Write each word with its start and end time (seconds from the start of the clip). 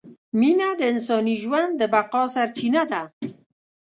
مینه 0.39 0.69
د 0.79 0.81
انساني 0.91 1.35
ژوند 1.43 1.71
د 1.77 1.81
بقاء 1.93 2.25
سرچینه 2.35 2.83
ده! 2.91 3.01